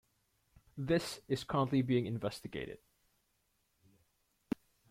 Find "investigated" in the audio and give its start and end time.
2.07-2.79